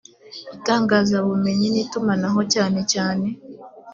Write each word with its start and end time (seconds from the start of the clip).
itangazabumenyi 0.55 1.67
n 1.71 1.75
itumanaho 1.83 2.39
cyane 2.53 2.79
cyane 2.93 3.27